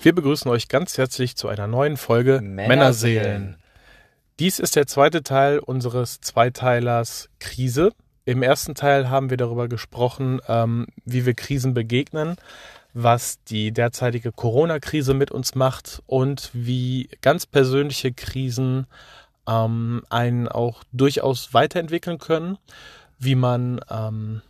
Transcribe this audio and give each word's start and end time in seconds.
Wir 0.00 0.14
begrüßen 0.14 0.48
euch 0.48 0.68
ganz 0.68 0.96
herzlich 0.96 1.34
zu 1.34 1.48
einer 1.48 1.66
neuen 1.66 1.96
Folge 1.96 2.40
Männerseelen. 2.40 2.68
Männerseelen. 2.68 3.56
Dies 4.38 4.60
ist 4.60 4.76
der 4.76 4.86
zweite 4.86 5.24
Teil 5.24 5.58
unseres 5.58 6.20
Zweiteilers 6.20 7.28
Krise. 7.40 7.90
Im 8.24 8.44
ersten 8.44 8.76
Teil 8.76 9.10
haben 9.10 9.28
wir 9.28 9.36
darüber 9.36 9.66
gesprochen, 9.66 10.40
ähm, 10.46 10.86
wie 11.04 11.26
wir 11.26 11.34
Krisen 11.34 11.74
begegnen, 11.74 12.36
was 12.94 13.42
die 13.42 13.72
derzeitige 13.72 14.30
Corona-Krise 14.30 15.14
mit 15.14 15.32
uns 15.32 15.56
macht 15.56 16.00
und 16.06 16.50
wie 16.52 17.10
ganz 17.20 17.46
persönliche 17.46 18.12
Krisen 18.12 18.86
ähm, 19.48 20.04
einen 20.10 20.46
auch 20.46 20.84
durchaus 20.92 21.54
weiterentwickeln 21.54 22.18
können, 22.18 22.56
wie 23.18 23.34
man 23.34 23.80
ähm, 23.90 24.42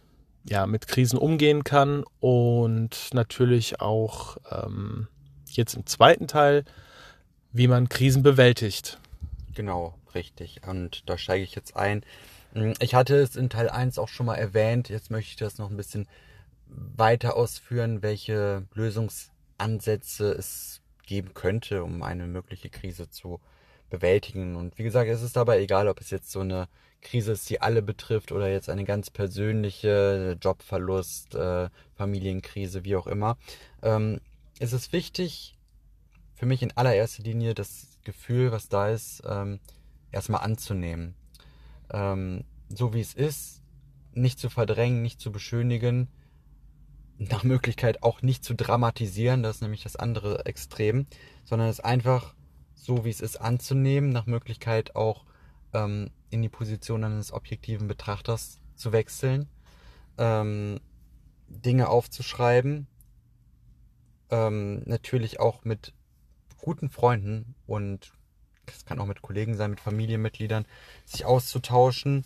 ja, 0.45 0.67
mit 0.67 0.89
Krisen 0.89 1.19
umgehen 1.19 1.65
kann 1.65 2.05
und 2.21 3.15
natürlich 3.15 3.81
auch 3.81 4.37
ähm, 4.51 5.09
jetzt 5.57 5.75
im 5.75 5.87
zweiten 5.87 6.27
Teil, 6.27 6.65
wie 7.53 7.69
man 7.69 7.89
Krisen 7.89 8.23
bewältigt. 8.23 8.99
Genau, 9.55 9.95
richtig. 10.15 10.61
Und 10.67 11.09
da 11.09 11.19
steige 11.19 11.45
ich 11.45 11.55
jetzt 11.55 11.77
ein. 11.77 12.05
Hm, 12.53 12.75
ich 12.81 12.95
hatte 12.95 13.17
es 13.17 13.37
in 13.37 13.51
Teil 13.51 13.69
1 13.69 13.99
auch 13.99 14.09
schon 14.09 14.27
mal 14.27 14.37
erwähnt. 14.37 14.89
Jetzt 14.89 15.11
möchte 15.11 15.31
ich 15.31 15.37
das 15.37 15.59
noch 15.59 15.71
ein 15.71 15.77
bisschen 15.77 16.07
weiter 16.67 17.37
ausführen, 17.37 18.03
welche 18.03 18.67
Lösungsansätze 18.75 20.33
es 20.33 20.81
geben 21.07 21.33
könnte, 21.35 21.83
um 21.85 22.03
eine 22.03 22.27
mögliche 22.27 22.69
Krise 22.69 23.09
zu 23.09 23.41
bewältigen. 23.91 24.57
Und 24.57 24.79
wie 24.79 24.83
gesagt, 24.83 25.09
es 25.09 25.23
ist 25.23 25.37
dabei 25.37 25.61
egal, 25.61 25.89
ob 25.89 26.01
es 26.01 26.11
jetzt 26.11 26.31
so 26.31 26.41
eine 26.41 26.69
Krise 27.01 27.33
ist, 27.33 27.49
die 27.49 27.61
alle 27.61 27.81
betrifft 27.81 28.33
oder 28.33 28.49
jetzt 28.49 28.69
eine 28.69 28.85
ganz 28.85 29.11
persönliche 29.11 30.37
Jobverlust, 30.41 31.35
äh, 31.35 31.69
Familienkrise, 31.97 32.85
wie 32.85 32.97
auch 32.97 33.07
immer. 33.07 33.39
Ähm, 33.83 34.21
es 34.61 34.73
ist 34.73 34.93
wichtig, 34.93 35.57
für 36.35 36.47
mich 36.47 36.63
in 36.63 36.77
allererster 36.77 37.23
Linie 37.23 37.55
das 37.55 37.99
Gefühl, 38.05 38.53
was 38.53 38.69
da 38.69 38.89
ist, 38.89 39.23
ähm, 39.29 39.61
erstmal 40.13 40.43
anzunehmen. 40.43 41.15
Ähm, 41.91 42.45
so 42.69 42.95
wie 42.95 43.01
es 43.01 43.15
ist, 43.15 43.63
nicht 44.13 44.39
zu 44.39 44.51
verdrängen, 44.51 45.03
nicht 45.03 45.21
zu 45.21 45.33
beschönigen, 45.33 46.09
nach 47.19 47.43
Möglichkeit 47.43 48.03
auch 48.03 48.23
nicht 48.23 48.45
zu 48.45 48.55
dramatisieren, 48.55 49.43
das 49.43 49.57
ist 49.57 49.63
nämlich 49.63 49.83
das 49.83 49.97
andere 49.97 50.47
Extrem, 50.47 51.07
sondern 51.45 51.69
es 51.69 51.81
einfach 51.81 52.35
so 52.75 53.05
wie 53.05 53.11
es 53.11 53.21
ist 53.21 53.37
anzunehmen, 53.37 54.11
nach 54.11 54.27
Möglichkeit 54.27 54.97
auch 54.97 55.25
ähm, 55.75 56.11
in 56.31 56.43
die 56.43 56.49
Position 56.49 57.05
eines 57.05 57.33
objektiven 57.33 57.89
Betrachters 57.89 58.61
zu 58.77 58.93
wechseln, 58.93 59.49
ähm, 60.17 60.79
Dinge 61.49 61.89
aufzuschreiben, 61.89 62.87
ähm, 64.31 64.83
natürlich 64.85 65.41
auch 65.41 65.65
mit 65.65 65.93
guten 66.59 66.91
Freunden 66.91 67.55
und 67.67 68.13
es 68.67 68.85
kann 68.85 68.99
auch 68.99 69.07
mit 69.07 69.23
Kollegen 69.23 69.57
sein, 69.57 69.71
mit 69.71 69.81
Familienmitgliedern, 69.81 70.67
sich 71.05 71.25
auszutauschen. 71.25 72.25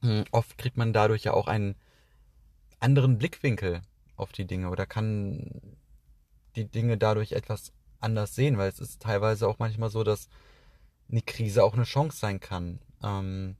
Hm, 0.00 0.24
oft 0.32 0.56
kriegt 0.58 0.76
man 0.76 0.92
dadurch 0.92 1.24
ja 1.24 1.34
auch 1.34 1.46
einen 1.46 1.76
anderen 2.80 3.18
Blickwinkel 3.18 3.82
auf 4.16 4.32
die 4.32 4.46
Dinge 4.46 4.70
oder 4.70 4.86
kann 4.86 5.76
die 6.56 6.66
Dinge 6.66 6.98
dadurch 6.98 7.32
etwas 7.32 7.72
anders 8.00 8.34
sehen, 8.34 8.58
weil 8.58 8.68
es 8.68 8.80
ist 8.80 9.02
teilweise 9.02 9.46
auch 9.48 9.58
manchmal 9.58 9.90
so, 9.90 10.02
dass 10.04 10.28
eine 11.10 11.22
Krise 11.22 11.62
auch 11.64 11.74
eine 11.74 11.84
Chance 11.84 12.18
sein 12.18 12.40
kann. 12.40 12.80
Ähm, 13.02 13.56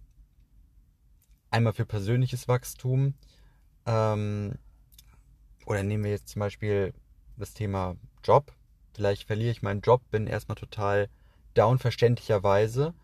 einmal 1.50 1.72
für 1.72 1.86
persönliches 1.86 2.48
Wachstum 2.48 3.14
ähm, 3.86 4.58
oder 5.66 5.82
nehmen 5.82 6.04
wir 6.04 6.10
jetzt 6.10 6.28
zum 6.28 6.40
Beispiel 6.40 6.92
das 7.42 7.54
Thema 7.54 7.96
Job. 8.24 8.52
Vielleicht 8.94 9.24
verliere 9.24 9.50
ich 9.50 9.62
meinen 9.62 9.80
Job, 9.80 10.02
bin 10.10 10.26
erstmal 10.26 10.56
total 10.56 11.08
down, 11.54 11.78
verständlicherweise. 11.78 12.94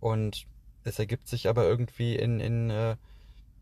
Und 0.00 0.46
es 0.84 0.98
ergibt 0.98 1.28
sich 1.28 1.48
aber 1.48 1.64
irgendwie 1.64 2.16
in, 2.16 2.40
in 2.40 2.70
äh, 2.70 2.96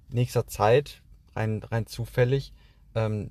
nächster 0.08 0.46
Zeit, 0.46 1.02
rein, 1.34 1.62
rein 1.62 1.86
zufällig, 1.86 2.52
ähm, 2.94 3.30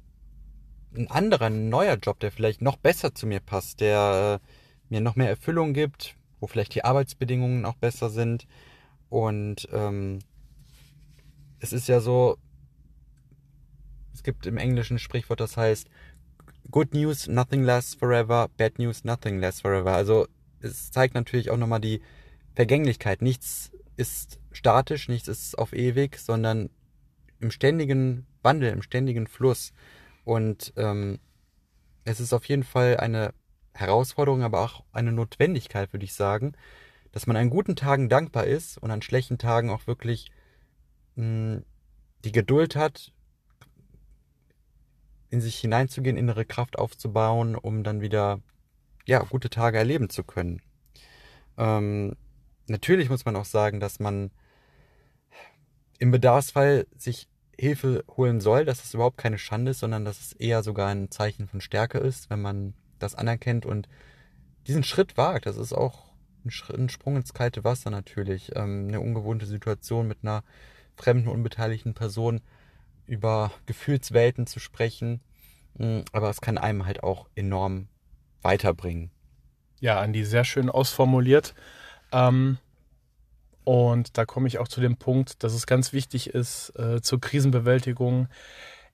ein 0.96 1.10
anderer, 1.10 1.46
ein 1.46 1.70
neuer 1.70 1.96
Job, 1.96 2.20
der 2.20 2.32
vielleicht 2.32 2.62
noch 2.62 2.78
besser 2.78 3.14
zu 3.14 3.28
mir 3.28 3.40
passt, 3.40 3.80
der 3.80 4.42
äh, 4.42 4.46
mir 4.90 5.02
noch 5.02 5.16
mehr 5.16 5.30
Erfüllung 5.30 5.74
gibt, 5.74 6.16
wo 6.40 6.48
vielleicht 6.48 6.74
die 6.74 6.84
Arbeitsbedingungen 6.84 7.66
auch 7.66 7.76
besser 7.76 8.10
sind. 8.10 8.48
Und 9.10 9.68
ähm, 9.72 10.20
es 11.60 11.74
ist 11.74 11.88
ja 11.88 12.00
so, 12.00 12.38
es 14.14 14.24
gibt 14.24 14.46
im 14.46 14.58
Englischen 14.58 14.96
ein 14.96 15.00
Sprichwort, 15.00 15.40
das 15.40 15.58
heißt, 15.58 15.90
Good 16.72 16.94
News, 16.94 17.28
nothing 17.28 17.64
lasts 17.64 17.96
forever, 17.96 18.48
Bad 18.58 18.78
News, 18.78 19.04
nothing 19.04 19.40
lasts 19.40 19.62
forever. 19.62 19.94
Also 19.94 20.28
es 20.62 20.92
zeigt 20.92 21.16
natürlich 21.16 21.50
auch 21.50 21.58
nochmal 21.58 21.80
die 21.80 22.02
Vergänglichkeit. 22.54 23.22
Nichts 23.22 23.72
ist 23.98 24.40
statisch, 24.52 25.08
nichts 25.10 25.28
ist 25.28 25.58
auf 25.58 25.74
ewig, 25.74 26.18
sondern 26.18 26.70
im 27.40 27.52
ständigen 27.52 28.28
Wandel, 28.44 28.72
im 28.72 28.82
ständigen 28.82 29.28
Fluss. 29.28 29.74
Und 30.26 30.74
ähm, 30.76 31.20
es 32.06 32.20
ist 32.20 32.34
auf 32.34 32.46
jeden 32.46 32.64
Fall 32.64 32.98
eine 32.98 33.34
Herausforderung, 33.74 34.44
aber 34.44 34.62
auch 34.62 34.84
eine 34.92 35.12
Notwendigkeit, 35.12 35.94
würde 35.94 36.06
ich 36.06 36.14
sagen, 36.14 36.54
dass 37.12 37.26
man 37.26 37.36
an 37.36 37.50
guten 37.50 37.76
Tagen 37.76 38.10
dankbar 38.10 38.46
ist 38.46 38.78
und 38.78 38.92
an 38.92 39.02
schlechten 39.02 39.38
Tagen 39.38 39.70
auch 39.70 39.88
wirklich 39.88 40.32
mh, 41.16 41.24
hm, 41.26 41.66
die 42.26 42.32
Geduld 42.32 42.76
hat, 42.76 43.14
in 45.30 45.42
sich 45.42 45.58
hineinzugehen, 45.58 46.18
innere 46.18 46.46
Kraft 46.46 46.78
aufzubauen, 46.78 47.56
um 47.56 47.84
dann 47.84 48.02
wieder 48.02 48.42
ja, 49.06 49.20
gute 49.20 49.50
Tage 49.50 49.78
erleben 49.78 50.10
zu 50.10 50.24
können. 50.24 50.62
Ähm, 51.58 52.16
natürlich 52.68 53.10
muss 53.10 53.26
man 53.26 53.36
auch 53.36 53.46
sagen, 53.46 53.80
dass 53.80 54.00
man 54.00 54.32
im 56.00 56.12
Bedarfsfall 56.12 56.88
sich 56.98 57.28
Hilfe 57.58 58.06
holen 58.16 58.40
soll, 58.40 58.64
dass 58.64 58.84
es 58.84 58.94
überhaupt 58.94 59.18
keine 59.18 59.38
Schande 59.38 59.72
ist, 59.72 59.80
sondern 59.80 60.06
dass 60.06 60.20
es 60.22 60.34
eher 60.34 60.64
sogar 60.64 60.88
ein 60.88 61.12
Zeichen 61.12 61.48
von 61.48 61.60
Stärke 61.60 61.98
ist, 61.98 62.30
wenn 62.30 62.42
man 62.42 62.74
das 63.00 63.16
anerkennt 63.16 63.66
und 63.66 63.90
diesen 64.68 64.84
Schritt 64.84 65.18
wagt. 65.18 65.46
Das 65.46 65.58
ist 65.58 65.74
auch 65.74 66.06
ein, 66.46 66.52
ein 66.78 66.90
Sprung 66.90 67.18
ins 67.18 67.34
kalte 67.34 67.66
Wasser 67.66 67.90
natürlich. 67.90 68.56
Ähm, 68.56 68.86
eine 68.88 69.02
ungewohnte 69.02 69.46
Situation 69.46 70.08
mit 70.08 70.20
einer 70.22 70.44
fremden, 70.96 71.28
unbeteiligten 71.28 71.94
Person 71.94 72.42
über 73.10 73.52
Gefühlswelten 73.66 74.48
zu 74.48 74.60
sprechen. 74.60 75.22
Mm, 75.76 76.02
aber 76.12 76.30
es 76.30 76.42
kann 76.42 76.58
einem 76.58 76.86
halt 76.86 77.04
auch 77.04 77.28
enorm 77.36 77.88
weiterbringen. 78.42 79.12
Ja, 79.80 80.00
Andi, 80.00 80.24
sehr 80.24 80.46
schön 80.46 80.70
ausformuliert. 80.70 81.56
Ähm, 82.12 82.58
und 83.64 84.18
da 84.18 84.26
komme 84.26 84.48
ich 84.48 84.60
auch 84.60 84.68
zu 84.68 84.82
dem 84.82 84.98
Punkt, 84.98 85.44
dass 85.44 85.54
es 85.54 85.68
ganz 85.68 85.94
wichtig 85.94 86.30
ist, 86.30 86.74
äh, 86.78 87.02
zur 87.02 87.20
Krisenbewältigung 87.22 88.28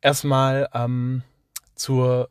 erstmal 0.02 0.70
ähm, 0.74 1.24
zur 1.76 2.30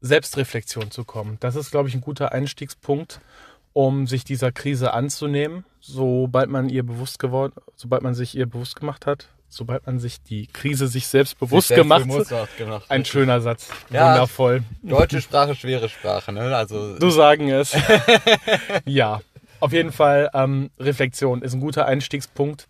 Selbstreflexion 0.00 0.90
zu 0.90 1.04
kommen. 1.04 1.36
Das 1.40 1.56
ist, 1.56 1.70
glaube 1.70 1.88
ich, 1.88 1.94
ein 1.94 2.00
guter 2.00 2.32
Einstiegspunkt, 2.32 3.20
um 3.72 4.06
sich 4.06 4.24
dieser 4.24 4.52
Krise 4.52 4.92
anzunehmen, 4.92 5.64
sobald 5.80 6.50
man 6.50 6.68
ihr 6.68 6.82
bewusst 6.82 7.18
geworden, 7.18 7.54
sobald 7.74 8.02
man 8.02 8.14
sich 8.14 8.36
ihr 8.36 8.46
bewusst 8.46 8.76
gemacht 8.76 9.06
hat, 9.06 9.28
sobald 9.52 9.86
man 9.86 9.98
sich 9.98 10.22
die 10.22 10.46
Krise 10.46 10.88
sich 10.88 11.06
selbst 11.06 11.38
bewusst 11.38 11.68
sich 11.68 11.76
gemacht 11.76 12.08
hat. 12.08 12.56
Gemacht. 12.56 12.86
Ein 12.88 13.04
schöner 13.04 13.40
Satz. 13.40 13.68
Ja, 13.90 14.12
Wundervoll. 14.12 14.62
Deutsche 14.82 15.20
Sprache, 15.20 15.54
schwere 15.54 15.88
Sprache, 15.88 16.32
ne? 16.32 16.54
Also. 16.56 16.98
Du 16.98 17.10
sagen 17.10 17.50
es. 17.50 17.76
ja. 18.84 19.20
Auf 19.60 19.72
jeden 19.72 19.92
Fall, 19.92 20.30
ähm, 20.34 20.70
Reflexion 20.80 21.42
ist 21.42 21.54
ein 21.54 21.60
guter 21.60 21.86
Einstiegspunkt. 21.86 22.68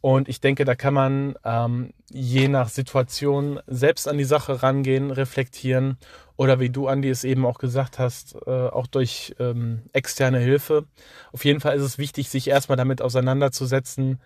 Und 0.00 0.28
ich 0.28 0.40
denke, 0.40 0.64
da 0.64 0.76
kann 0.76 0.94
man 0.94 1.34
ähm, 1.44 1.92
je 2.10 2.46
nach 2.46 2.68
Situation 2.68 3.58
selbst 3.66 4.06
an 4.06 4.16
die 4.16 4.24
Sache 4.24 4.62
rangehen, 4.62 5.10
reflektieren 5.10 5.98
oder 6.36 6.60
wie 6.60 6.70
du, 6.70 6.86
Andi, 6.86 7.10
es 7.10 7.24
eben 7.24 7.44
auch 7.44 7.58
gesagt 7.58 7.98
hast, 7.98 8.36
äh, 8.46 8.50
auch 8.50 8.86
durch 8.86 9.34
ähm, 9.40 9.82
externe 9.92 10.38
Hilfe. 10.38 10.84
Auf 11.32 11.44
jeden 11.44 11.60
Fall 11.60 11.76
ist 11.76 11.82
es 11.82 11.98
wichtig, 11.98 12.30
sich 12.30 12.46
erstmal 12.46 12.76
damit 12.76 13.02
auseinanderzusetzen, 13.02 14.20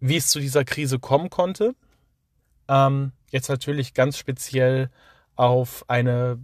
wie 0.00 0.16
es 0.16 0.28
zu 0.28 0.40
dieser 0.40 0.64
Krise 0.64 0.98
kommen 0.98 1.30
konnte. 1.30 1.74
Ähm, 2.68 3.12
jetzt 3.30 3.48
natürlich 3.48 3.94
ganz 3.94 4.18
speziell 4.18 4.90
auf 5.36 5.84
eine 5.88 6.38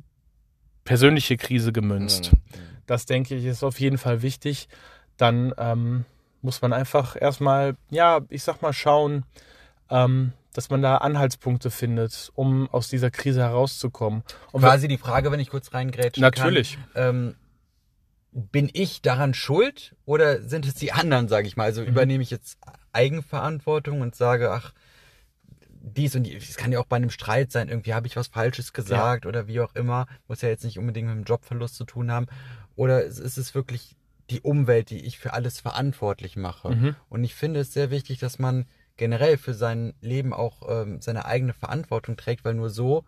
persönliche 0.84 1.36
Krise 1.36 1.72
gemünzt. 1.72 2.32
Mhm. 2.32 2.38
Das 2.86 3.06
denke 3.06 3.36
ich 3.36 3.44
ist 3.44 3.62
auf 3.62 3.78
jeden 3.78 3.98
Fall 3.98 4.22
wichtig. 4.22 4.68
Dann 5.16 5.54
ähm, 5.58 6.04
muss 6.42 6.62
man 6.62 6.72
einfach 6.72 7.16
erstmal, 7.20 7.76
ja, 7.90 8.20
ich 8.28 8.42
sag 8.42 8.62
mal, 8.62 8.72
schauen, 8.72 9.24
ähm, 9.90 10.32
dass 10.52 10.70
man 10.70 10.82
da 10.82 10.96
Anhaltspunkte 10.96 11.70
findet, 11.70 12.32
um 12.34 12.68
aus 12.70 12.88
dieser 12.88 13.10
Krise 13.10 13.40
herauszukommen. 13.40 14.24
Und 14.50 14.62
Quasi 14.62 14.88
die 14.88 14.98
Frage, 14.98 15.30
wenn 15.30 15.40
ich 15.40 15.50
kurz 15.50 15.72
reingrätschen 15.72 16.20
Natürlich. 16.20 16.78
Kann, 16.94 17.16
ähm, 17.16 17.34
bin 18.32 18.70
ich 18.72 19.02
daran 19.02 19.34
schuld 19.34 19.96
oder 20.04 20.42
sind 20.42 20.66
es 20.66 20.74
die 20.74 20.92
anderen, 20.92 21.28
sage 21.28 21.46
ich 21.46 21.56
mal? 21.56 21.64
Also 21.64 21.82
mhm. 21.82 21.88
übernehme 21.88 22.22
ich 22.22 22.30
jetzt 22.30 22.58
Eigenverantwortung 22.92 24.00
und 24.00 24.14
sage, 24.14 24.50
ach, 24.50 24.72
dies 25.82 26.14
und 26.14 26.26
es 26.26 26.56
kann 26.56 26.72
ja 26.72 26.78
auch 26.78 26.86
bei 26.86 26.96
einem 26.96 27.10
Streit 27.10 27.50
sein, 27.50 27.68
irgendwie 27.68 27.94
habe 27.94 28.06
ich 28.06 28.16
was 28.16 28.28
Falsches 28.28 28.72
gesagt 28.72 29.24
ja. 29.24 29.28
oder 29.28 29.46
wie 29.46 29.60
auch 29.60 29.74
immer, 29.74 30.06
muss 30.28 30.42
ja 30.42 30.48
jetzt 30.48 30.64
nicht 30.64 30.78
unbedingt 30.78 31.08
mit 31.08 31.16
einem 31.16 31.24
Jobverlust 31.24 31.76
zu 31.76 31.84
tun 31.84 32.10
haben. 32.10 32.26
Oder 32.76 33.02
ist 33.02 33.18
es 33.18 33.54
wirklich 33.54 33.96
die 34.28 34.40
Umwelt, 34.40 34.90
die 34.90 35.04
ich 35.04 35.18
für 35.18 35.32
alles 35.32 35.60
verantwortlich 35.60 36.36
mache? 36.36 36.70
Mhm. 36.70 36.96
Und 37.08 37.24
ich 37.24 37.34
finde 37.34 37.60
es 37.60 37.72
sehr 37.72 37.90
wichtig, 37.90 38.18
dass 38.18 38.38
man 38.38 38.66
generell 38.96 39.38
für 39.38 39.54
sein 39.54 39.94
Leben 40.02 40.32
auch 40.32 40.68
ähm, 40.68 41.00
seine 41.00 41.24
eigene 41.24 41.54
Verantwortung 41.54 42.16
trägt, 42.16 42.44
weil 42.44 42.54
nur 42.54 42.70
so 42.70 43.04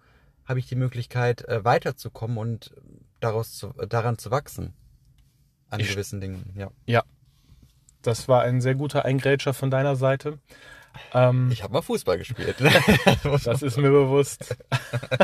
habe 0.46 0.58
ich 0.58 0.66
die 0.66 0.76
Möglichkeit, 0.76 1.46
äh, 1.48 1.64
weiterzukommen 1.64 2.38
und 2.38 2.74
daraus 3.20 3.56
zu, 3.56 3.68
daran 3.88 4.18
zu 4.18 4.30
wachsen. 4.30 4.74
An 5.72 5.80
ich, 5.80 5.90
gewissen 5.90 6.20
Dingen, 6.20 6.52
ja. 6.54 6.70
Ja. 6.86 7.02
Das 8.02 8.28
war 8.28 8.42
ein 8.42 8.60
sehr 8.60 8.74
guter 8.74 9.04
Eingrätscher 9.04 9.54
von 9.54 9.70
deiner 9.70 9.96
Seite. 9.96 10.38
Ähm, 11.14 11.50
ich 11.50 11.62
habe 11.62 11.72
mal 11.72 11.82
Fußball 11.82 12.18
gespielt. 12.18 12.56
das 13.44 13.62
ist 13.62 13.78
mir 13.78 13.90
bewusst. 13.90 14.56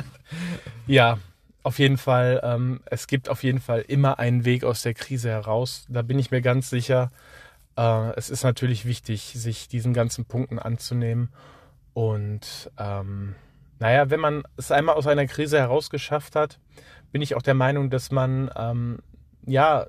ja, 0.86 1.18
auf 1.62 1.78
jeden 1.78 1.98
Fall. 1.98 2.40
Ähm, 2.42 2.80
es 2.86 3.06
gibt 3.06 3.28
auf 3.28 3.42
jeden 3.42 3.60
Fall 3.60 3.84
immer 3.86 4.18
einen 4.18 4.44
Weg 4.46 4.64
aus 4.64 4.82
der 4.82 4.94
Krise 4.94 5.28
heraus. 5.28 5.84
Da 5.88 6.02
bin 6.02 6.18
ich 6.18 6.30
mir 6.30 6.40
ganz 6.40 6.70
sicher. 6.70 7.10
Äh, 7.76 8.12
es 8.16 8.30
ist 8.30 8.44
natürlich 8.44 8.86
wichtig, 8.86 9.34
sich 9.36 9.68
diesen 9.68 9.92
ganzen 9.92 10.24
Punkten 10.24 10.58
anzunehmen. 10.58 11.28
Und 11.92 12.70
ähm, 12.78 13.34
naja, 13.80 14.08
wenn 14.08 14.20
man 14.20 14.44
es 14.56 14.70
einmal 14.70 14.94
aus 14.94 15.06
einer 15.06 15.26
Krise 15.26 15.58
herausgeschafft 15.58 16.36
hat, 16.36 16.58
bin 17.12 17.22
ich 17.22 17.34
auch 17.34 17.42
der 17.42 17.54
Meinung, 17.54 17.90
dass 17.90 18.10
man 18.10 18.50
ähm, 18.56 18.98
ja 19.44 19.86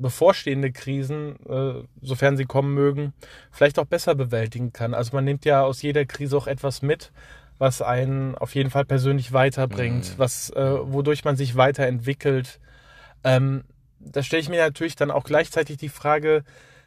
bevorstehende 0.00 0.72
Krisen, 0.72 1.36
äh, 1.48 1.82
sofern 2.02 2.36
sie 2.36 2.44
kommen 2.44 2.74
mögen, 2.74 3.12
vielleicht 3.50 3.78
auch 3.78 3.84
besser 3.84 4.14
bewältigen 4.14 4.72
kann. 4.72 4.94
Also 4.94 5.14
man 5.14 5.24
nimmt 5.24 5.44
ja 5.44 5.62
aus 5.62 5.82
jeder 5.82 6.04
Krise 6.04 6.36
auch 6.36 6.46
etwas 6.46 6.82
mit, 6.82 7.12
was 7.58 7.82
einen 7.82 8.34
auf 8.36 8.54
jeden 8.54 8.70
Fall 8.70 8.84
persönlich 8.84 9.32
weiterbringt, 9.32 10.04
mhm. 10.04 10.18
was, 10.18 10.50
äh, 10.50 10.92
wodurch 10.92 11.24
man 11.24 11.36
sich 11.36 11.56
weiterentwickelt. 11.56 12.58
Ähm, 13.22 13.64
da 13.98 14.22
stelle 14.22 14.40
ich 14.40 14.48
mir 14.48 14.60
natürlich 14.60 14.96
dann 14.96 15.10
auch 15.10 15.24
gleichzeitig 15.24 15.76
die 15.76 15.90
Frage, 15.90 16.42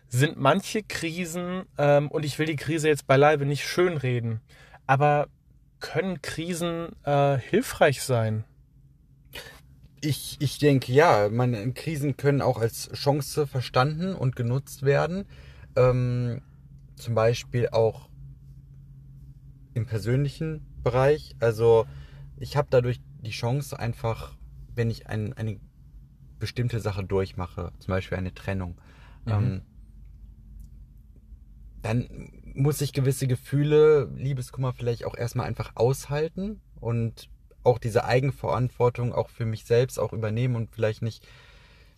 sind 0.08 0.38
manche 0.38 0.84
Krisen, 0.84 1.64
ähm, 1.78 2.10
und 2.10 2.26
ich 2.26 2.38
will 2.40 2.46
die 2.46 2.56
Krise 2.56 2.88
jetzt 2.88 3.08
beileibe 3.08 3.46
nicht 3.46 3.66
schönreden, 3.66 4.42
aber 4.86 5.28
können 5.80 6.22
Krisen 6.22 6.90
äh, 7.04 7.38
hilfreich 7.38 8.02
sein? 8.02 8.46
Ich, 10.06 10.36
ich 10.42 10.58
denke 10.58 10.92
ja, 10.92 11.30
man, 11.30 11.74
Krisen 11.74 12.18
können 12.18 12.42
auch 12.42 12.60
als 12.60 12.92
Chance 12.92 13.48
verstanden 13.48 14.14
und 14.14 14.36
genutzt 14.36 14.84
werden. 14.84 15.26
Ähm, 15.78 16.42
zum 16.96 17.16
Beispiel 17.16 17.70
auch 17.70 18.10
im 19.74 19.86
persönlichen 19.86 20.66
Bereich. 20.84 21.36
Also 21.40 21.86
ich 22.38 22.58
habe 22.58 22.68
dadurch 22.70 23.00
die 23.22 23.32
Chance 23.32 23.80
einfach, 23.80 24.36
wenn 24.76 24.90
ich 24.90 25.08
ein, 25.08 25.32
eine 25.34 25.60
bestimmte 26.38 26.82
Sache 26.82 27.06
durchmache, 27.06 27.72
zum 27.80 27.92
Beispiel 27.94 28.18
eine 28.18 28.34
Trennung, 28.34 28.76
mhm. 29.26 29.32
ähm, 29.32 29.62
dann 31.82 32.30
muss 32.54 32.82
ich 32.82 32.92
gewisse 32.92 33.28
Gefühle, 33.28 34.12
Liebeskummer 34.16 34.74
vielleicht 34.74 35.06
auch 35.06 35.16
erstmal 35.16 35.48
einfach 35.48 35.72
aushalten 35.76 36.62
und 36.80 37.30
auch 37.64 37.78
diese 37.78 38.06
Eigenverantwortung 38.06 39.14
auch 39.14 39.30
für 39.30 39.46
mich 39.46 39.66
selbst 39.66 40.00
auch 40.00 40.14
übernehmen 40.14 40.56
und 40.56 40.72
vielleicht 40.72 41.02
nicht 41.02 41.26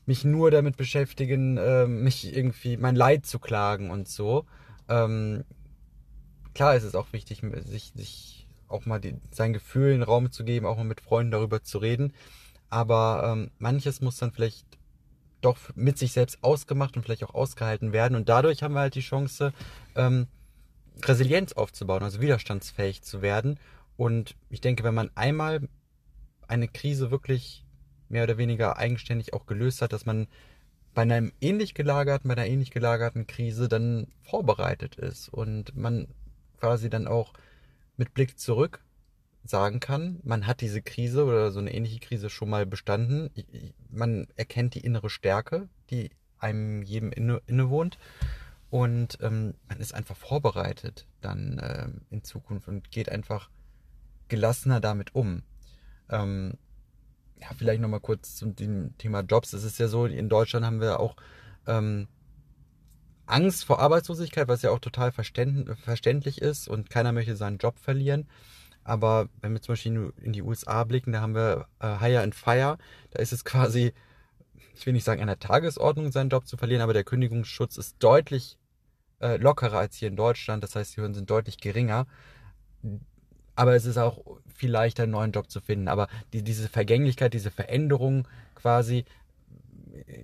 mich 0.05 0.23
nur 0.23 0.51
damit 0.51 0.77
beschäftigen, 0.77 1.57
äh, 1.57 1.87
mich 1.87 2.35
irgendwie 2.35 2.77
mein 2.77 2.95
Leid 2.95 3.25
zu 3.25 3.39
klagen 3.39 3.89
und 3.89 4.07
so. 4.07 4.45
Ähm, 4.87 5.43
klar 6.53 6.75
ist 6.75 6.83
es 6.83 6.95
auch 6.95 7.11
wichtig, 7.11 7.41
sich, 7.65 7.91
sich 7.95 8.47
auch 8.67 8.85
mal 8.85 8.99
die, 8.99 9.15
seinen 9.31 9.53
Gefühlen 9.53 10.03
Raum 10.03 10.31
zu 10.31 10.43
geben, 10.43 10.65
auch 10.65 10.77
mal 10.77 10.83
mit 10.83 11.01
Freunden 11.01 11.31
darüber 11.31 11.63
zu 11.63 11.79
reden. 11.79 12.13
Aber 12.69 13.31
ähm, 13.31 13.51
manches 13.57 14.01
muss 14.01 14.17
dann 14.17 14.31
vielleicht 14.31 14.65
doch 15.41 15.57
mit 15.75 15.97
sich 15.97 16.11
selbst 16.11 16.43
ausgemacht 16.43 16.95
und 16.95 17.03
vielleicht 17.03 17.23
auch 17.23 17.33
ausgehalten 17.33 17.93
werden. 17.93 18.15
Und 18.15 18.29
dadurch 18.29 18.63
haben 18.63 18.73
wir 18.73 18.81
halt 18.81 18.95
die 18.95 19.01
Chance, 19.01 19.53
ähm, 19.95 20.27
Resilienz 21.03 21.53
aufzubauen, 21.53 22.03
also 22.03 22.21
widerstandsfähig 22.21 23.01
zu 23.01 23.21
werden 23.21 23.59
und 23.97 24.35
ich 24.49 24.61
denke, 24.61 24.83
wenn 24.83 24.93
man 24.93 25.11
einmal 25.15 25.67
eine 26.47 26.67
Krise 26.67 27.11
wirklich 27.11 27.65
mehr 28.09 28.23
oder 28.23 28.37
weniger 28.37 28.77
eigenständig 28.77 29.33
auch 29.33 29.45
gelöst 29.45 29.81
hat, 29.81 29.93
dass 29.93 30.05
man 30.05 30.27
bei 30.93 31.01
einem 31.01 31.31
ähnlich 31.41 31.73
gelagerten, 31.73 32.27
bei 32.27 32.35
einer 32.35 32.47
ähnlich 32.47 32.71
gelagerten 32.71 33.27
Krise 33.27 33.67
dann 33.67 34.07
vorbereitet 34.21 34.95
ist 34.95 35.29
und 35.29 35.75
man 35.75 36.07
quasi 36.59 36.89
dann 36.89 37.07
auch 37.07 37.33
mit 37.97 38.13
Blick 38.13 38.39
zurück 38.39 38.81
sagen 39.43 39.79
kann, 39.79 40.19
man 40.23 40.47
hat 40.47 40.61
diese 40.61 40.81
Krise 40.81 41.25
oder 41.25 41.51
so 41.51 41.59
eine 41.59 41.73
ähnliche 41.73 41.99
Krise 41.99 42.29
schon 42.29 42.49
mal 42.49 42.65
bestanden. 42.65 43.29
Man 43.89 44.27
erkennt 44.35 44.73
die 44.73 44.79
innere 44.79 45.09
Stärke, 45.09 45.69
die 45.91 46.09
einem 46.39 46.81
jedem 46.81 47.11
inne, 47.11 47.41
innewohnt. 47.45 47.97
Und 48.71 49.19
ähm, 49.21 49.53
man 49.69 49.79
ist 49.79 49.93
einfach 49.93 50.17
vorbereitet 50.17 51.05
dann 51.21 51.61
ähm, 51.63 52.01
in 52.09 52.23
Zukunft 52.23 52.67
und 52.67 52.91
geht 52.91 53.09
einfach 53.09 53.49
gelassener 54.27 54.79
damit 54.79 55.15
um. 55.15 55.43
Ähm, 56.09 56.57
ja, 57.41 57.47
vielleicht 57.57 57.81
nochmal 57.81 57.99
kurz 57.99 58.35
zum 58.35 58.55
Thema 58.55 59.21
Jobs. 59.21 59.53
Es 59.53 59.63
ist 59.63 59.79
ja 59.79 59.87
so, 59.87 60.05
in 60.05 60.29
Deutschland 60.29 60.65
haben 60.65 60.81
wir 60.81 60.99
auch 60.99 61.15
ähm, 61.67 62.07
Angst 63.25 63.65
vor 63.65 63.79
Arbeitslosigkeit, 63.79 64.47
was 64.47 64.61
ja 64.61 64.71
auch 64.71 64.79
total 64.79 65.11
verständlich 65.11 66.41
ist 66.41 66.67
und 66.67 66.89
keiner 66.89 67.11
möchte 67.11 67.35
seinen 67.35 67.57
Job 67.57 67.79
verlieren. 67.79 68.27
Aber 68.83 69.29
wenn 69.41 69.53
wir 69.53 69.61
zum 69.61 69.73
Beispiel 69.73 70.13
in 70.21 70.31
die 70.31 70.43
USA 70.43 70.83
blicken, 70.83 71.11
da 71.11 71.21
haben 71.21 71.33
wir 71.33 71.67
äh, 71.79 71.97
Hire 71.97 72.21
and 72.21 72.35
Fire. 72.35 72.77
Da 73.09 73.19
ist 73.19 73.33
es 73.33 73.43
quasi, 73.43 73.93
ich 74.75 74.85
will 74.85 74.93
nicht 74.93 75.03
sagen, 75.03 75.21
an 75.21 75.27
der 75.27 75.39
Tagesordnung 75.39 76.11
seinen 76.11 76.29
Job 76.29 76.47
zu 76.47 76.55
verlieren, 76.55 76.83
aber 76.83 76.93
der 76.93 77.03
Kündigungsschutz 77.03 77.77
ist 77.77 77.95
deutlich 77.99 78.59
äh, 79.21 79.37
lockerer 79.37 79.79
als 79.79 79.95
hier 79.95 80.07
in 80.07 80.15
Deutschland. 80.15 80.63
Das 80.63 80.75
heißt, 80.75 80.95
die 80.95 81.01
Hürden 81.01 81.15
sind 81.15 81.29
deutlich 81.29 81.57
geringer 81.57 82.05
aber 83.55 83.75
es 83.75 83.85
ist 83.85 83.97
auch 83.97 84.19
viel 84.53 84.71
leichter, 84.71 85.03
einen 85.03 85.13
neuen 85.13 85.31
Job 85.31 85.49
zu 85.49 85.61
finden. 85.61 85.87
Aber 85.87 86.07
die, 86.33 86.43
diese 86.43 86.69
Vergänglichkeit, 86.69 87.33
diese 87.33 87.51
Veränderung 87.51 88.27
quasi, 88.55 89.05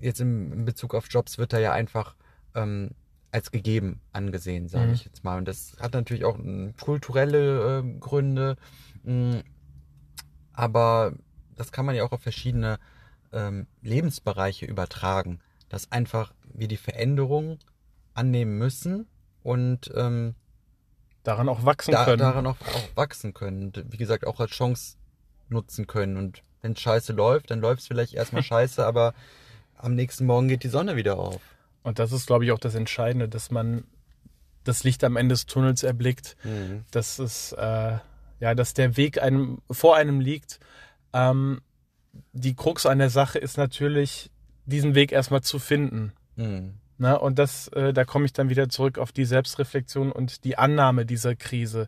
jetzt 0.02 0.22
im, 0.22 0.52
in 0.52 0.66
Bezug 0.66 0.94
auf 0.96 1.08
Jobs 1.10 1.38
wird 1.38 1.54
da 1.54 1.60
ja 1.60 1.72
einfach 1.74 2.16
ähm, 2.56 2.92
als 3.32 3.52
gegeben 3.52 4.02
angesehen, 4.12 4.68
sage 4.68 4.88
mhm. 4.88 4.94
ich 4.94 5.06
jetzt 5.06 5.24
mal. 5.24 5.38
Und 5.38 5.48
das 5.48 5.76
hat 5.80 5.94
natürlich 5.94 6.26
auch 6.26 6.38
äh, 6.40 6.74
kulturelle 6.80 7.80
äh, 7.80 8.00
Gründe, 8.00 8.58
mh, 9.04 9.36
mm, 9.36 9.44
aber 10.54 11.14
das 11.56 11.72
kann 11.72 11.86
man 11.86 11.96
ja 11.96 12.04
auch 12.04 12.12
auf 12.12 12.22
verschiedene 12.22 12.78
ähm, 13.32 13.68
Lebensbereiche 13.82 14.66
übertragen, 14.66 15.40
dass 15.70 15.92
einfach 15.92 16.34
wir 16.54 16.68
die 16.68 16.78
Veränderung 16.78 17.58
annehmen 18.14 18.58
müssen 18.58 19.08
und 19.44 19.90
ähm, 19.96 20.36
daran 21.24 21.50
auch 21.50 21.66
wachsen 21.66 21.92
da, 21.92 22.06
können. 22.06 22.20
Daran 22.20 22.48
auch, 22.48 22.58
auch 22.62 22.96
wachsen 22.96 23.34
können. 23.34 23.64
Und 23.64 23.86
wie 23.92 23.98
gesagt, 23.98 24.26
auch 24.26 24.40
als 24.40 24.52
Chance 24.52 24.98
nutzen 25.50 25.88
können. 25.88 26.18
Und 26.18 26.44
wenn 26.62 26.76
Scheiße 26.76 27.14
läuft, 27.14 27.52
dann 27.52 27.60
läuft 27.60 27.82
es 27.82 27.88
vielleicht 27.88 28.14
erstmal 28.14 28.44
scheiße, 28.44 28.86
aber 28.86 29.14
am 29.78 29.96
nächsten 29.96 30.26
Morgen 30.26 30.48
geht 30.48 30.64
die 30.64 30.70
Sonne 30.70 30.96
wieder 30.96 31.18
auf. 31.18 31.42
Und 31.84 32.00
das 32.00 32.12
ist, 32.12 32.28
glaube 32.28 32.46
ich, 32.46 32.52
auch 32.52 32.60
das 32.60 32.76
Entscheidende, 32.76 33.28
dass 33.28 33.52
man 33.52 33.86
das 34.64 34.84
Licht 34.84 35.04
am 35.04 35.18
Ende 35.18 35.34
des 35.34 35.48
Tunnels 35.48 35.84
erblickt, 35.84 36.38
mhm. 36.44 36.86
dass 36.92 37.18
es, 37.18 37.52
äh, 37.54 37.98
ja, 38.40 38.56
dass 38.56 38.74
der 38.74 38.96
Weg 38.98 39.22
einem 39.22 39.60
vor 39.70 39.96
einem 39.96 40.20
liegt. 40.20 40.60
Ähm, 41.14 41.62
die 42.34 42.56
Krux 42.56 42.86
an 42.86 43.00
der 43.00 43.10
Sache 43.10 43.40
ist 43.40 43.58
natürlich, 43.58 44.30
diesen 44.66 44.94
Weg 44.94 45.12
erstmal 45.12 45.42
zu 45.42 45.58
finden. 45.58 46.14
Mhm. 46.36 46.76
Na, 47.02 47.16
und 47.16 47.40
das, 47.40 47.68
äh, 47.70 47.94
da 47.94 48.06
komme 48.06 48.26
ich 48.26 48.34
dann 48.34 48.50
wieder 48.50 48.70
zurück 48.70 49.00
auf 49.00 49.12
die 49.12 49.26
Selbstreflexion 49.26 50.12
und 50.12 50.44
die 50.44 50.60
Annahme 50.60 51.04
dieser 51.04 51.36
Krise. 51.36 51.88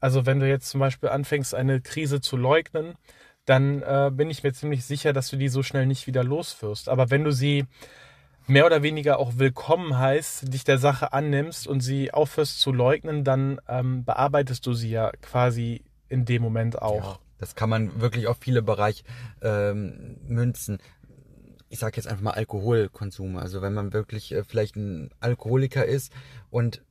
Also 0.00 0.24
wenn 0.24 0.40
du 0.40 0.48
jetzt 0.48 0.70
zum 0.70 0.80
Beispiel 0.80 1.10
anfängst, 1.10 1.54
eine 1.54 1.82
Krise 1.82 2.22
zu 2.22 2.38
leugnen, 2.38 2.94
dann 3.44 3.82
äh, 3.82 4.10
bin 4.10 4.30
ich 4.30 4.42
mir 4.42 4.54
ziemlich 4.54 4.86
sicher, 4.86 5.12
dass 5.12 5.28
du 5.28 5.36
die 5.36 5.48
so 5.48 5.62
schnell 5.62 5.84
nicht 5.84 6.06
wieder 6.06 6.24
loswirst. 6.24 6.88
Aber 6.88 7.10
wenn 7.10 7.24
du 7.24 7.30
sie 7.30 7.66
mehr 8.46 8.64
oder 8.64 8.82
weniger 8.82 9.18
auch 9.18 9.32
willkommen 9.36 9.98
heißt, 9.98 10.50
dich 10.50 10.64
der 10.64 10.78
Sache 10.78 11.12
annimmst 11.12 11.66
und 11.66 11.80
sie 11.80 12.14
aufhörst 12.14 12.58
zu 12.58 12.72
leugnen, 12.72 13.22
dann 13.22 13.60
ähm, 13.68 14.06
bearbeitest 14.06 14.64
du 14.64 14.72
sie 14.72 14.88
ja 14.88 15.12
quasi 15.20 15.84
in 16.08 16.24
dem 16.24 16.40
Moment 16.40 16.80
auch. 16.80 17.04
Ja, 17.04 17.18
das 17.36 17.54
kann 17.54 17.68
man 17.68 18.00
wirklich 18.00 18.28
auf 18.28 18.38
viele 18.40 18.62
Bereiche 18.62 19.04
ähm, 19.42 20.16
münzen 20.26 20.78
ich 21.74 21.80
sage 21.80 21.96
jetzt 21.96 22.06
einfach 22.06 22.22
mal 22.22 22.30
Alkoholkonsum. 22.30 23.36
Also 23.36 23.60
wenn 23.60 23.74
man 23.74 23.92
wirklich 23.92 24.30
äh, 24.30 24.44
vielleicht 24.44 24.76
ein 24.76 25.10
Alkoholiker 25.18 25.84
ist 25.84 26.12
und 26.50 26.82